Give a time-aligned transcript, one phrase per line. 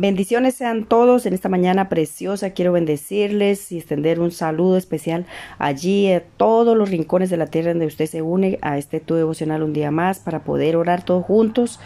[0.00, 2.50] Bendiciones sean todos en esta mañana preciosa.
[2.50, 5.26] Quiero bendecirles y extender un saludo especial
[5.58, 9.16] allí a todos los rincones de la tierra donde usted se une a este tu
[9.16, 11.80] devocional un día más para poder orar todos juntos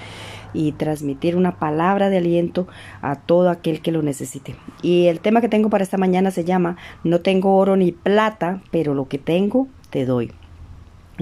[0.53, 2.69] y transmitir una palabra de aliento
[3.01, 4.57] a todo aquel que lo necesite.
[4.83, 8.61] Y el tema que tengo para esta mañana se llama No tengo oro ni plata,
[8.71, 10.33] pero lo que tengo te doy.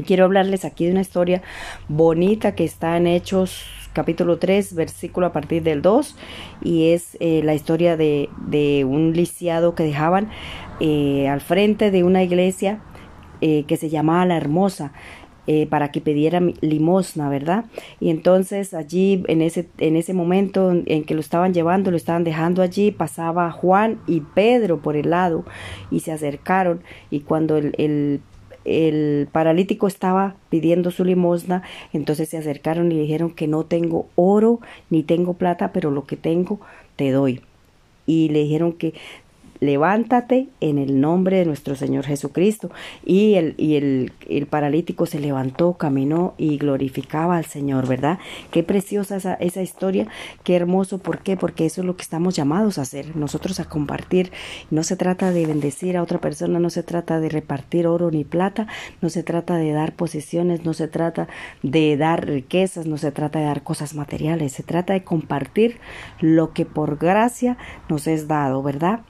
[0.06, 1.40] Quiero hablarles aquí de una historia
[1.86, 6.16] bonita que está en Hechos capítulo 3, versículo a partir del 2,
[6.62, 10.28] y es eh, la historia de, de, un lisiado que dejaban
[10.80, 12.80] eh, al frente de una iglesia
[13.40, 14.92] eh, que se llamaba La Hermosa.
[15.68, 17.64] para que pidiera limosna, ¿verdad?
[17.98, 22.22] Y entonces allí, en ese, en ese momento en que lo estaban llevando, lo estaban
[22.22, 25.44] dejando allí, pasaba Juan y Pedro por el lado
[25.90, 28.20] y se acercaron y cuando el, el
[28.64, 34.60] el paralítico estaba pidiendo su limosna, entonces se acercaron y dijeron que no tengo oro
[34.90, 36.60] ni tengo plata, pero lo que tengo
[36.96, 37.40] te doy.
[38.06, 38.94] Y le dijeron que
[39.60, 42.70] levántate en el nombre de nuestro Señor Jesucristo.
[43.04, 48.18] Y el, y el, el, paralítico se levantó, caminó y glorificaba al Señor, ¿verdad?
[48.50, 50.08] Qué preciosa esa, esa historia,
[50.42, 51.36] qué hermoso, ¿por qué?
[51.36, 54.32] Porque eso es lo que estamos llamados a hacer, nosotros a compartir.
[54.70, 58.24] No se trata de bendecir a otra persona, no se trata de repartir oro ni
[58.24, 58.66] plata,
[59.02, 61.28] no se trata de dar posesiones, no se trata
[61.62, 65.78] de dar riquezas, no se trata de dar cosas materiales, se trata de compartir
[66.20, 67.58] lo que por gracia
[67.88, 69.00] nos es dado, ¿verdad?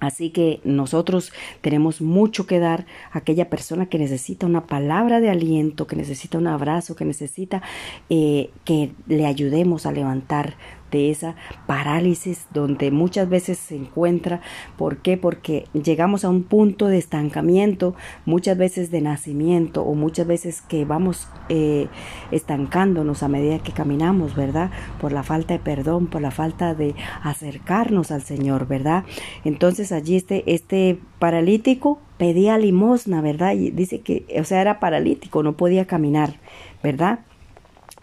[0.00, 5.30] Así que nosotros tenemos mucho que dar a aquella persona que necesita una palabra de
[5.30, 7.62] aliento, que necesita un abrazo, que necesita
[8.10, 10.56] eh, que le ayudemos a levantar
[10.90, 11.34] de esa
[11.66, 14.40] parálisis donde muchas veces se encuentra.
[14.76, 15.16] ¿Por qué?
[15.16, 20.84] Porque llegamos a un punto de estancamiento, muchas veces de nacimiento o muchas veces que
[20.84, 21.88] vamos eh,
[22.30, 24.70] estancándonos a medida que caminamos, ¿verdad?
[25.00, 29.04] Por la falta de perdón, por la falta de acercarnos al Señor, ¿verdad?
[29.44, 33.54] Entonces allí este, este paralítico pedía limosna, ¿verdad?
[33.54, 36.38] Y dice que, o sea, era paralítico, no podía caminar,
[36.82, 37.20] ¿verdad?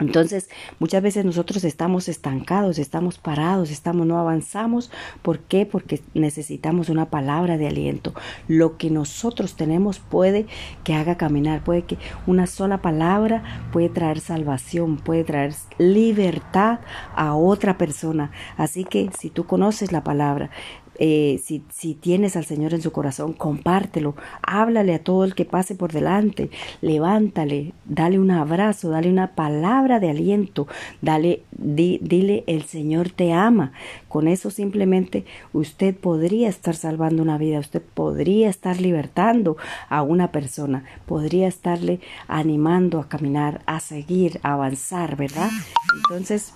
[0.00, 0.50] Entonces,
[0.80, 4.90] muchas veces nosotros estamos estancados, estamos parados, estamos no avanzamos.
[5.22, 5.66] ¿Por qué?
[5.66, 8.12] Porque necesitamos una palabra de aliento.
[8.48, 10.46] Lo que nosotros tenemos puede
[10.82, 11.96] que haga caminar, puede que
[12.26, 16.80] una sola palabra puede traer salvación, puede traer libertad
[17.14, 18.32] a otra persona.
[18.56, 20.50] Así que si tú conoces la palabra,
[20.98, 25.44] eh, si, si, tienes al Señor en su corazón, compártelo, háblale a todo el que
[25.44, 26.50] pase por delante,
[26.80, 30.66] levántale, dale un abrazo, dale una palabra de aliento,
[31.02, 33.72] dale, dile el Señor te ama.
[34.08, 39.56] Con eso simplemente usted podría estar salvando una vida, usted podría estar libertando
[39.88, 45.50] a una persona, podría estarle animando a caminar, a seguir, a avanzar, ¿verdad?
[45.96, 46.54] Entonces,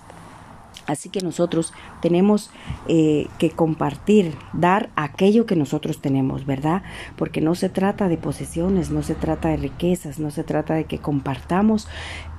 [0.89, 2.49] Así que nosotros tenemos
[2.87, 6.81] eh, que compartir, dar aquello que nosotros tenemos, ¿verdad?
[7.15, 10.85] Porque no se trata de posesiones, no se trata de riquezas, no se trata de
[10.85, 11.87] que compartamos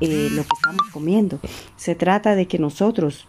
[0.00, 1.38] eh, lo que estamos comiendo.
[1.76, 3.28] Se trata de que nosotros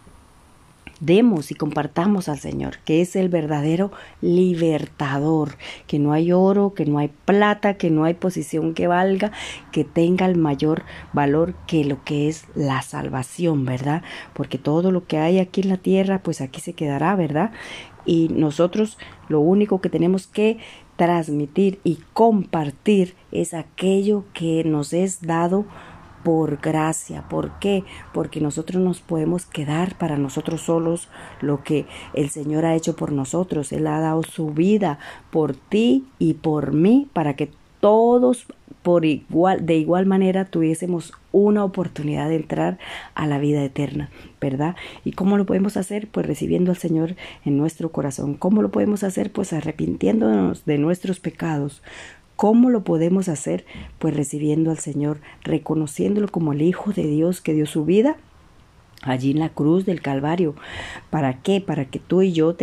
[1.02, 3.90] demos y compartamos al Señor, que es el verdadero
[4.20, 9.32] libertador, que no hay oro, que no hay plata, que no hay posición que valga,
[9.72, 14.02] que tenga el mayor valor que lo que es la salvación, ¿verdad?
[14.32, 17.50] Porque todo lo que hay aquí en la tierra, pues aquí se quedará, ¿verdad?
[18.06, 18.96] Y nosotros
[19.28, 20.58] lo único que tenemos que
[20.96, 25.64] transmitir y compartir es aquello que nos es dado
[26.22, 27.28] por gracia.
[27.28, 27.84] ¿Por qué?
[28.12, 31.08] Porque nosotros nos podemos quedar para nosotros solos
[31.40, 33.72] lo que el Señor ha hecho por nosotros.
[33.72, 34.98] Él ha dado su vida
[35.30, 37.50] por ti y por mí para que
[37.80, 38.46] todos
[38.82, 42.78] por igual de igual manera tuviésemos una oportunidad de entrar
[43.14, 44.10] a la vida eterna,
[44.40, 44.76] ¿verdad?
[45.04, 46.08] ¿Y cómo lo podemos hacer?
[46.08, 48.34] Pues recibiendo al Señor en nuestro corazón.
[48.34, 49.32] ¿Cómo lo podemos hacer?
[49.32, 51.82] Pues arrepintiéndonos de nuestros pecados,
[52.42, 53.64] ¿Cómo lo podemos hacer?
[54.00, 58.16] Pues recibiendo al Señor, reconociéndolo como el Hijo de Dios que dio su vida
[59.00, 60.56] allí en la cruz del Calvario.
[61.08, 61.60] ¿Para qué?
[61.60, 62.56] Para que tú y yo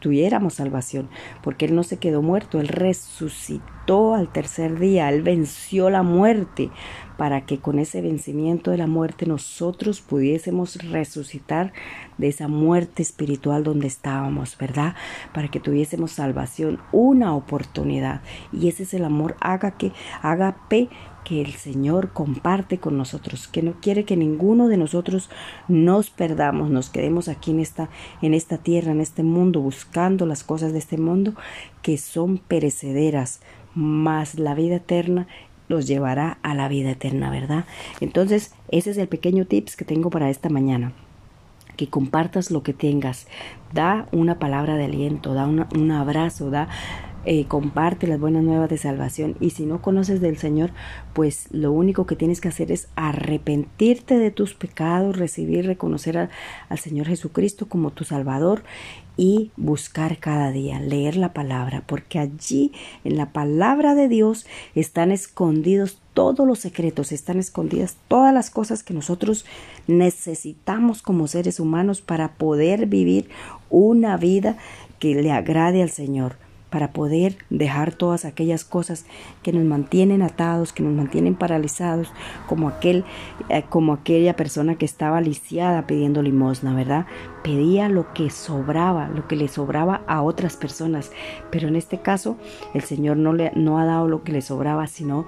[0.00, 1.10] tuviéramos salvación,
[1.42, 6.70] porque Él no se quedó muerto, Él resucitó al tercer día, Él venció la muerte,
[7.18, 11.72] para que con ese vencimiento de la muerte nosotros pudiésemos resucitar
[12.16, 14.94] de esa muerte espiritual donde estábamos, ¿verdad?
[15.34, 18.22] Para que tuviésemos salvación, una oportunidad.
[18.52, 19.92] Y ese es el amor, haga que,
[20.22, 20.88] haga pe
[21.24, 25.28] que el Señor comparte con nosotros, que no quiere que ninguno de nosotros
[25.66, 27.90] nos perdamos, nos quedemos aquí en esta,
[28.22, 31.34] en esta tierra, en este mundo, buscando las cosas de este mundo
[31.82, 33.40] que son perecederas,
[33.74, 35.26] mas la vida eterna
[35.68, 37.64] los llevará a la vida eterna, ¿verdad?
[38.00, 40.92] Entonces, ese es el pequeño tips que tengo para esta mañana.
[41.76, 43.28] que compartas lo que tengas.
[43.72, 46.68] Da una palabra de aliento, da un abrazo, da
[47.24, 50.70] eh, comparte las buenas nuevas de salvación y si no conoces del Señor,
[51.12, 56.30] pues lo único que tienes que hacer es arrepentirte de tus pecados, recibir, reconocer
[56.68, 58.62] al Señor Jesucristo como tu Salvador
[59.18, 62.72] y buscar cada día, leer la palabra, porque allí
[63.04, 68.84] en la palabra de Dios están escondidos todos los secretos, están escondidas todas las cosas
[68.84, 69.44] que nosotros
[69.88, 73.28] necesitamos como seres humanos para poder vivir
[73.70, 74.56] una vida
[75.00, 79.06] que le agrade al Señor para poder dejar todas aquellas cosas
[79.42, 82.12] que nos mantienen atados, que nos mantienen paralizados,
[82.46, 83.04] como aquel,
[83.48, 87.06] eh, como aquella persona que estaba lisiada pidiendo limosna, ¿verdad?
[87.42, 91.12] Pedía lo que sobraba, lo que le sobraba a otras personas,
[91.50, 92.36] pero en este caso
[92.74, 95.26] el Señor no le no ha dado lo que le sobraba, sino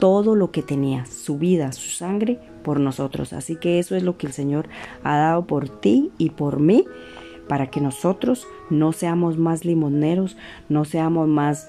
[0.00, 3.32] todo lo que tenía, su vida, su sangre por nosotros.
[3.32, 4.68] Así que eso es lo que el Señor
[5.04, 6.86] ha dado por ti y por mí
[7.50, 10.36] para que nosotros no seamos más limoneros,
[10.68, 11.68] no seamos más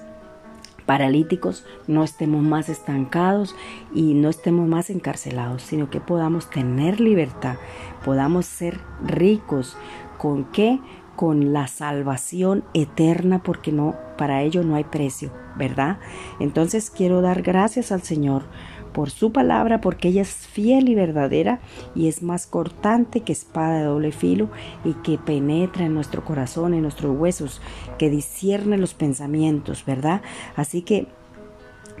[0.86, 3.56] paralíticos, no estemos más estancados
[3.92, 7.56] y no estemos más encarcelados, sino que podamos tener libertad,
[8.04, 9.76] podamos ser ricos.
[10.18, 10.78] ¿Con qué?
[11.16, 15.98] Con la salvación eterna, porque no, para ello no hay precio, ¿verdad?
[16.38, 18.44] Entonces quiero dar gracias al Señor
[18.92, 21.60] por su palabra, porque ella es fiel y verdadera
[21.94, 24.50] y es más cortante que espada de doble filo
[24.84, 27.60] y que penetra en nuestro corazón, en nuestros huesos,
[27.98, 30.22] que discierne los pensamientos, ¿verdad?
[30.56, 31.06] Así que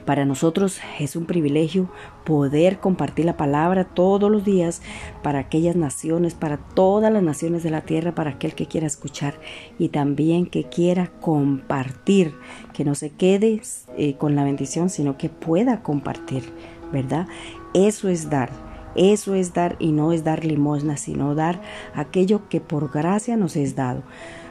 [0.04, 1.88] para nosotros es un privilegio
[2.24, 4.82] poder compartir la palabra todos los días
[5.22, 9.34] para aquellas naciones, para todas las naciones de la tierra, para aquel que quiera escuchar
[9.78, 12.34] y también que quiera compartir,
[12.72, 13.60] que no se quede
[13.96, 16.52] eh, con la bendición, sino que pueda compartir.
[16.92, 17.26] ¿Verdad?
[17.74, 18.50] Eso es dar.
[18.94, 21.62] Eso es dar y no es dar limosna, sino dar
[21.94, 24.02] aquello que por gracia nos es dado.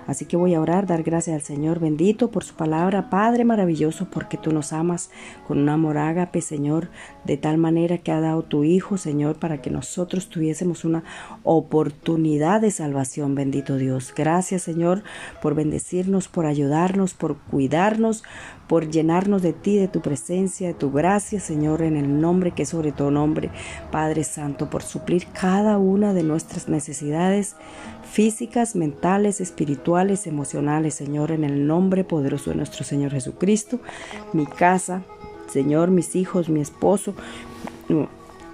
[0.07, 4.07] Así que voy a orar, dar gracias al Señor bendito por su palabra, Padre maravilloso,
[4.09, 5.09] porque tú nos amas
[5.47, 6.89] con un amor ágape, Señor,
[7.23, 11.03] de tal manera que ha dado tu Hijo, Señor, para que nosotros tuviésemos una
[11.43, 14.13] oportunidad de salvación, bendito Dios.
[14.15, 15.03] Gracias, Señor,
[15.41, 18.23] por bendecirnos, por ayudarnos, por cuidarnos,
[18.67, 22.63] por llenarnos de ti, de tu presencia, de tu gracia, Señor, en el nombre que
[22.63, 23.49] es sobre todo nombre,
[23.91, 27.57] Padre Santo, por suplir cada una de nuestras necesidades
[28.11, 33.79] físicas, mentales, espirituales, emocionales, Señor, en el nombre poderoso de nuestro Señor Jesucristo,
[34.33, 35.03] mi casa,
[35.47, 37.13] Señor, mis hijos, mi esposo,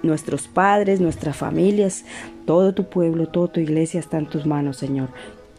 [0.04, 2.04] nuestros padres, nuestras familias,
[2.46, 5.08] todo tu pueblo, toda tu iglesia está en tus manos, Señor.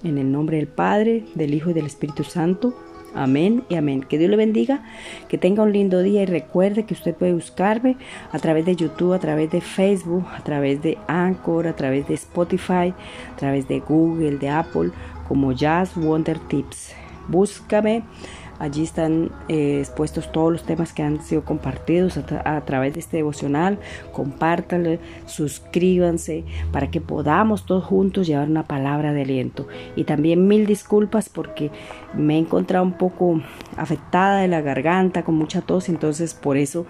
[0.02, 2.74] En el nombre del Padre, del Hijo y del Espíritu Santo.
[3.16, 4.02] Amén y amén.
[4.02, 4.84] Que Dios le bendiga,
[5.28, 7.98] que tenga un lindo día y recuerde que usted puede buscarme
[8.32, 12.14] a través de YouTube, a través de Facebook, a través de Anchor, a través de
[12.14, 12.94] Spotify,
[13.34, 14.92] a través de Google, de Apple,
[15.28, 16.94] como Jazz Wonder Tips.
[17.28, 18.04] Búscame
[18.60, 23.18] Allí están eh, expuestos todos los temas que han sido compartidos a, través de este
[23.18, 23.80] devocional.
[24.12, 29.68] Compártanlo, suscríbanse para que podamos todos juntos llevar una palabra de aliento.
[29.96, 31.72] Y también mil disculpas porque
[32.14, 33.42] me he encontrado un poco
[33.78, 36.86] afectada de la garganta, con mucha tos, entonces por eso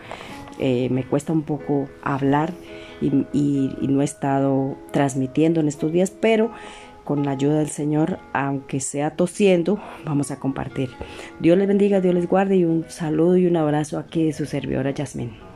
[0.58, 2.52] eh, me cuesta un poco hablar
[3.00, 6.52] y, y no he estado transmitiendo en estos días, pero
[7.10, 10.92] con la ayuda del Señor, aunque sea tosiendo, vamos a compartir.
[11.40, 14.46] Dios les bendiga, Dios les guarde y un saludo y un abrazo aquí de su
[14.46, 15.49] servidora Yasmín.